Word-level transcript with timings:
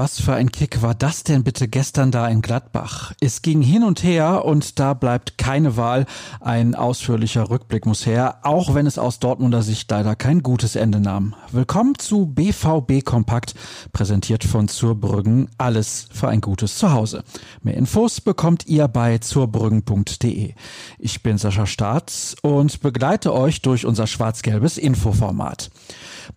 was 0.00 0.18
für 0.18 0.32
ein 0.32 0.50
Kick 0.50 0.80
war 0.80 0.94
das 0.94 1.24
denn 1.24 1.44
bitte 1.44 1.68
gestern 1.68 2.10
da 2.10 2.26
in 2.26 2.40
Gladbach? 2.40 3.12
Es 3.20 3.42
ging 3.42 3.60
hin 3.60 3.84
und 3.84 4.02
her 4.02 4.46
und 4.46 4.78
da 4.78 4.94
bleibt 4.94 5.36
keine 5.36 5.76
Wahl. 5.76 6.06
Ein 6.40 6.74
ausführlicher 6.74 7.50
Rückblick 7.50 7.84
muss 7.84 8.06
her, 8.06 8.38
auch 8.42 8.74
wenn 8.74 8.86
es 8.86 8.96
aus 8.96 9.18
Dortmunder 9.18 9.60
Sicht 9.60 9.90
leider 9.90 10.16
kein 10.16 10.42
gutes 10.42 10.74
Ende 10.74 11.00
nahm. 11.00 11.34
Willkommen 11.52 11.98
zu 11.98 12.24
BVB 12.24 13.04
Kompakt, 13.04 13.54
präsentiert 13.92 14.42
von 14.42 14.68
Zurbrüggen. 14.68 15.50
Alles 15.58 16.08
für 16.10 16.28
ein 16.28 16.40
gutes 16.40 16.78
Zuhause. 16.78 17.22
Mehr 17.62 17.76
Infos 17.76 18.22
bekommt 18.22 18.66
ihr 18.66 18.88
bei 18.88 19.18
zurbrüggen.de. 19.18 20.54
Ich 20.98 21.22
bin 21.22 21.36
Sascha 21.36 21.66
Staats 21.66 22.36
und 22.40 22.80
begleite 22.80 23.34
euch 23.34 23.60
durch 23.60 23.84
unser 23.84 24.06
schwarz-gelbes 24.06 24.78
Infoformat. 24.78 25.70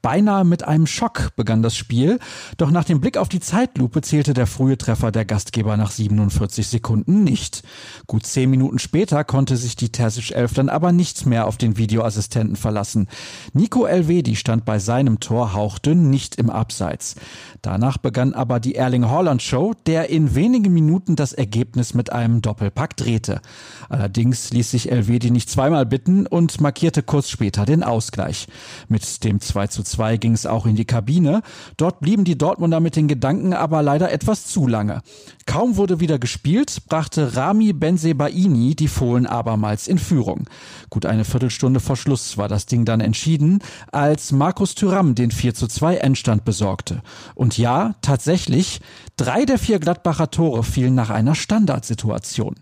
Beinahe 0.02 0.44
mit 0.44 0.64
einem 0.68 0.88
Schock 0.88 1.36
begann 1.36 1.62
das 1.62 1.76
Spiel, 1.76 2.20
doch 2.58 2.72
nach 2.72 2.84
dem 2.84 3.02
Blick 3.02 3.18
auf 3.18 3.30
die 3.30 3.40
Zeitlupe 3.40 4.02
zählte 4.02 4.34
der 4.34 4.48
frühe 4.48 4.78
Treffer 4.78 5.12
der 5.12 5.26
Gastgeber 5.26 5.78
nach 5.78 5.92
47 5.92 6.68
Sekunden 6.68 7.24
nicht. 7.24 7.64
Gut 8.08 8.26
zehn 8.26 8.50
Minuten 8.50 8.80
später 8.80 9.24
konnte 9.24 9.58
sich 9.58 9.76
die 9.76 9.92
Terzic 9.92 10.32
Elf 10.32 10.54
dann 10.54 10.70
aber 10.70 10.92
nicht 10.92 11.26
mehr 11.26 11.48
auf 11.48 11.58
den 11.58 11.78
Videoassistenten 11.78 12.56
verlassen. 12.56 13.08
Nico 13.54 13.86
Elvedi 13.86 14.36
stand 14.36 14.66
bei 14.66 14.80
seinem 14.80 15.20
Tor 15.20 15.54
hauchdünn 15.54 16.10
nicht 16.10 16.36
im 16.36 16.50
Abseits. 16.50 17.16
Danach 17.62 17.98
begann 17.98 18.34
aber 18.34 18.60
die 18.60 18.76
Erling 18.76 19.10
Haaland 19.10 19.42
Show, 19.42 19.74
der 19.86 20.10
in 20.10 20.36
wenigen 20.36 20.74
Minuten 20.74 21.16
das 21.16 21.34
Ergebnis 21.34 21.94
mit 21.94 22.12
einem 22.12 22.42
Doppelpack 22.42 22.98
drehte. 22.98 23.42
Allerdings 23.90 24.52
ließ 24.52 24.72
sich 24.72 24.92
Elvedi 24.92 25.32
nicht 25.32 25.50
zweimal 25.50 25.86
bitten 25.86 26.28
und 26.28 26.60
markierte 26.60 27.04
kurz 27.04 27.30
später 27.30 27.66
den 27.66 27.84
Ausgleich. 27.84 28.48
Mit 28.88 29.24
dem 29.24 29.40
2 29.40 29.68
zu 29.68 29.83
2 29.84 30.18
ging 30.18 30.34
es 30.34 30.46
auch 30.46 30.66
in 30.66 30.76
die 30.76 30.86
Kabine. 30.86 31.42
Dort 31.78 32.00
blieben 32.00 32.24
die 32.24 32.38
Dortmunder 32.38 32.80
mit 32.80 32.96
den 32.96 33.08
Gedanken 33.08 33.54
aber 33.54 33.82
leider 33.82 34.12
etwas 34.12 34.48
zu 34.48 34.68
lange. 34.68 35.02
Kaum 35.46 35.78
wurde 35.78 36.00
wieder 36.00 36.20
gespielt, 36.20 36.84
brachte 36.88 37.36
Rami 37.36 37.74
Benzebaini 37.74 38.76
die 38.76 38.88
Fohlen 38.88 39.26
abermals 39.26 39.88
in 39.88 39.98
Führung. 39.98 40.48
Gut 40.90 41.06
eine 41.06 41.26
Viertelstunde 41.26 41.80
vor 41.80 41.96
Schluss 41.96 42.38
war 42.38 42.48
das 42.48 42.66
Ding 42.66 42.86
dann 42.86 43.02
entschieden, 43.02 43.60
als 43.92 44.32
Markus 44.32 44.76
Thüram 44.76 45.16
den 45.16 45.32
4 45.32 45.54
zu 45.54 45.68
2 45.68 45.98
Endstand 45.98 46.46
besorgte. 46.46 47.02
Und 47.36 47.58
ja, 47.58 47.96
tatsächlich, 48.02 48.82
drei 49.18 49.46
der 49.46 49.60
vier 49.60 49.80
Gladbacher 49.80 50.32
Tore 50.32 50.64
fielen 50.64 50.96
nach 50.96 51.10
einer 51.10 51.36
Standardsituation. 51.36 52.56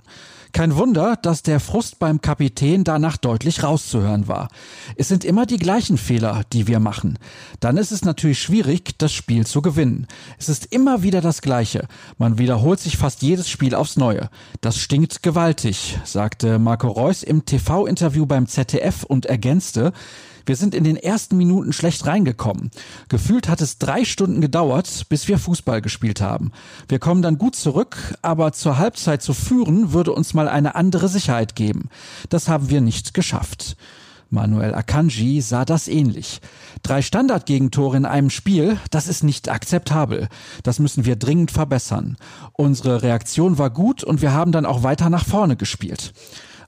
Kein 0.54 0.76
Wunder, 0.76 1.16
dass 1.16 1.44
der 1.44 1.60
Frust 1.60 2.00
beim 2.00 2.20
Kapitän 2.20 2.84
danach 2.84 3.18
deutlich 3.18 3.64
rauszuhören 3.64 4.28
war. 4.28 4.50
Es 4.96 5.08
sind 5.08 5.24
immer 5.24 5.46
die 5.46 5.58
gleichen 5.58 5.98
Fehler, 5.98 6.42
die 6.52 6.68
wir 6.68 6.80
machen. 6.80 7.18
Dann 7.60 7.78
ist 7.78 7.92
es 7.92 8.04
natürlich 8.04 8.42
schwierig, 8.42 8.98
das 8.98 9.14
Spiel 9.14 9.46
zu 9.46 9.62
gewinnen. 9.62 10.08
Es 10.38 10.50
ist 10.50 10.66
immer 10.66 11.04
wieder 11.04 11.22
das 11.22 11.42
Gleiche. 11.42 11.88
Man 12.18 12.38
wiederholt 12.38 12.80
sich 12.80 12.98
fast 12.98 13.22
jedes 13.22 13.50
Spiel 13.50 13.76
aufs 13.76 13.96
Neue. 13.96 14.30
Das 14.60 14.78
stinkt 14.78 15.24
gewaltig, 15.24 15.98
sagte 16.04 16.60
Marco 16.60 16.90
Reus 16.90 17.24
im 17.24 17.46
TV-Interview 17.46 18.26
beim 18.26 18.48
ZDF 18.48 19.04
und 19.04 19.28
ergänzte, 19.28 19.94
wir 20.46 20.56
sind 20.56 20.74
in 20.74 20.84
den 20.84 20.98
ersten 20.98 21.38
Minuten 21.38 21.74
schlecht 21.74 22.06
reingekommen. 22.06 22.72
Gefühlt 23.10 23.48
hat 23.48 23.62
es 23.62 23.78
drei 23.78 24.06
Stunden 24.06 24.42
gedauert, 24.42 25.06
bis 25.10 25.28
wir 25.28 25.38
Fußball 25.38 25.82
gespielt 25.82 26.22
haben. 26.22 26.52
Wir 26.88 27.00
kommen 27.00 27.22
dann 27.22 27.38
gut 27.38 27.56
zurück, 27.56 27.98
aber 28.22 28.52
zur 28.52 28.78
Halbzeit 28.78 29.22
zu 29.22 29.34
führen 29.34 29.94
würde 29.94 30.14
uns 30.14 30.34
mal 30.34 30.41
eine 30.48 30.76
andere 30.76 31.08
Sicherheit 31.08 31.56
geben. 31.56 31.90
Das 32.30 32.48
haben 32.48 32.70
wir 32.70 32.82
nicht 32.82 33.14
geschafft. 33.14 33.76
Manuel 34.32 34.74
Akanji 34.74 35.42
sah 35.42 35.66
das 35.66 35.90
ähnlich. 35.90 36.40
Drei 36.84 37.02
Standardgegentore 37.02 37.98
in 37.98 38.06
einem 38.06 38.30
Spiel, 38.30 38.78
das 38.90 39.10
ist 39.10 39.24
nicht 39.24 39.50
akzeptabel. 39.50 40.30
Das 40.64 40.80
müssen 40.80 41.04
wir 41.04 41.18
dringend 41.18 41.52
verbessern. 41.52 42.16
Unsere 42.54 43.04
Reaktion 43.04 43.58
war 43.58 43.70
gut 43.70 44.06
und 44.06 44.22
wir 44.22 44.32
haben 44.32 44.54
dann 44.54 44.66
auch 44.66 44.84
weiter 44.84 45.10
nach 45.10 45.26
vorne 45.26 45.58
gespielt. 45.58 46.14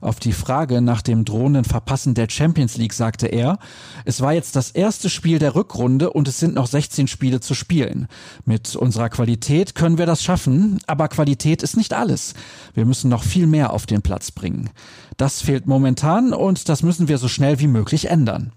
Auf 0.04 0.20
die 0.20 0.34
Frage 0.34 0.82
nach 0.82 1.00
dem 1.00 1.24
drohenden 1.24 1.64
Verpassen 1.64 2.12
der 2.12 2.28
Champions 2.28 2.76
League 2.76 2.92
sagte 2.92 3.26
er, 3.26 3.58
es 4.04 4.20
war 4.20 4.34
jetzt 4.34 4.54
das 4.54 4.70
erste 4.70 5.08
Spiel 5.08 5.38
der 5.38 5.54
Rückrunde 5.54 6.10
und 6.10 6.28
es 6.28 6.38
sind 6.38 6.56
noch 6.56 6.66
16 6.66 7.08
Spiele 7.08 7.40
zu 7.40 7.54
spielen. 7.54 8.08
Mit 8.44 8.76
unserer 8.76 9.08
Qualität 9.08 9.74
können 9.74 9.96
wir 9.96 10.04
das 10.04 10.22
schaffen, 10.22 10.78
aber 10.86 11.08
Qualität 11.08 11.62
ist 11.62 11.78
nicht 11.78 11.94
alles. 11.94 12.34
Wir 12.74 12.84
müssen 12.84 13.08
noch 13.08 13.22
viel 13.22 13.46
mehr 13.46 13.72
auf 13.72 13.86
den 13.86 14.02
Platz 14.02 14.30
bringen. 14.30 14.68
Das 15.16 15.40
fehlt 15.40 15.66
momentan 15.66 16.34
und 16.34 16.68
das 16.68 16.82
müssen 16.82 17.08
wir 17.08 17.16
so 17.16 17.28
schnell 17.28 17.58
wie 17.60 17.66
möglich 17.66 18.10
ändern. 18.10 18.52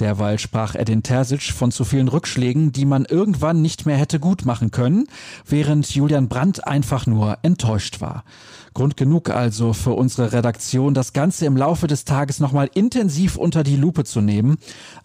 Derweil 0.00 0.38
sprach 0.38 0.74
Edin 0.74 1.02
Terzic 1.02 1.42
von 1.42 1.72
zu 1.72 1.84
vielen 1.84 2.08
Rückschlägen, 2.08 2.72
die 2.72 2.84
man 2.84 3.04
irgendwann 3.04 3.62
nicht 3.62 3.86
mehr 3.86 3.96
hätte 3.96 4.20
gut 4.20 4.44
machen 4.44 4.70
können, 4.70 5.06
während 5.44 5.92
Julian 5.92 6.28
Brandt 6.28 6.66
einfach 6.66 7.06
nur 7.06 7.38
enttäuscht 7.42 8.00
war. 8.00 8.24
Grund 8.78 8.96
genug 8.96 9.30
also 9.30 9.72
für 9.72 9.94
unsere 9.94 10.32
Redaktion, 10.32 10.94
das 10.94 11.12
Ganze 11.12 11.46
im 11.46 11.56
Laufe 11.56 11.88
des 11.88 12.04
Tages 12.04 12.38
nochmal 12.38 12.70
intensiv 12.74 13.34
unter 13.34 13.64
die 13.64 13.74
Lupe 13.74 14.04
zu 14.04 14.20
nehmen. 14.20 14.58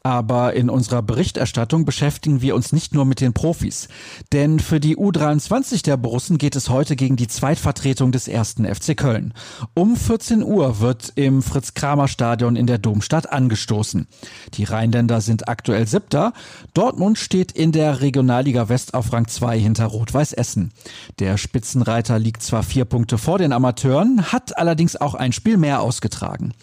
Aber 0.04 0.54
in 0.54 0.70
unserer 0.70 1.02
Berichterstattung 1.02 1.84
beschäftigen 1.84 2.44
wir 2.44 2.54
uns 2.54 2.72
nicht 2.72 2.94
nur 2.94 3.06
mit 3.06 3.20
den 3.20 3.34
Profis. 3.34 3.88
Denn 4.32 4.60
für 4.60 4.80
die 4.80 4.96
U23 4.96 5.84
der 5.84 5.98
Borussen 5.98 6.38
geht 6.38 6.56
es 6.56 6.70
heute 6.70 6.96
gegen 6.96 7.16
die 7.16 7.28
Zweitvertretung 7.28 8.12
des 8.12 8.28
ersten 8.28 8.66
FC 8.66 8.96
Köln. 8.96 9.34
Um 9.74 9.96
14 9.96 10.44
Uhr 10.44 10.80
wird 10.80 11.12
im 11.16 11.42
Fritz-Kramer-Stadion 11.42 12.56
in 12.56 12.68
der 12.68 12.78
Domstadt 12.78 13.32
angestoßen. 13.32 14.08
Die 14.54 14.66
Rheinländer 14.84 15.22
sind 15.22 15.48
aktuell 15.48 15.88
Siebter. 15.88 16.34
Dortmund 16.74 17.18
steht 17.18 17.54
in 17.54 17.72
der 17.72 18.02
Regionalliga 18.02 18.68
West 18.68 18.94
auf 18.94 19.14
Rang 19.14 19.30
2 19.30 19.58
hinter 19.58 19.86
Rot-Weiß 19.86 20.34
Essen. 20.34 20.74
Der 21.20 21.38
Spitzenreiter 21.38 22.20
liegt 22.20 22.44
zwar 22.44 22.64
vier 22.64 22.84
Punkte 22.84 23.18
vor 23.18 23.38
den 23.38 23.54
Amateuren, 23.54 24.34
hat 24.34 24.58
allerdings 24.58 24.98
auch 24.98 25.14
ein 25.14 25.32
Spiel 25.32 25.56
mehr 25.56 25.82
ausgetragen. 25.82 26.54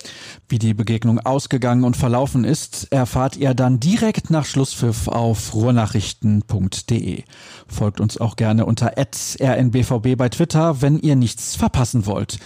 Wie 0.51 0.59
die 0.59 0.75
Begegnung 0.75 1.19
ausgegangen 1.19 1.85
und 1.85 1.97
verlaufen 1.97 2.45
ist, 2.45 2.93
erfahrt 2.93 3.39
ihr 3.39 3.55
dann 3.55 3.81
direkt 3.81 4.29
nach 4.29 4.45
Schlusspfiff 4.45 5.09
auf 5.09 5.55
ruhrnachrichten.de. 5.55 7.25
Folgt 7.69 8.01
uns 8.01 8.19
auch 8.19 8.37
gerne 8.37 8.67
unter 8.67 8.93
rnbvb 8.99 10.17
bei 10.17 10.29
Twitter, 10.29 10.83
wenn 10.83 10.99
ihr 10.99 11.17
nichts 11.17 11.57
verpassen 11.57 12.05
wollt. 12.05 12.39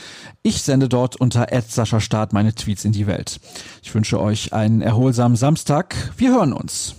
Ich 0.47 0.63
sende 0.63 0.89
dort 0.91 1.17
unter 1.17 1.49
Sascha 1.67 2.01
Start 2.01 2.35
meine 2.35 2.55
Tweets 2.55 2.85
in 2.85 2.93
die 2.93 3.07
Welt. 3.07 3.41
Ich 3.83 3.95
wünsche 3.95 4.21
euch 4.21 4.53
einen 4.53 4.83
erholsamen 4.83 5.37
Samstag. 5.65 5.97
Wir 6.19 6.31
hören 6.35 6.53
uns. 6.53 6.95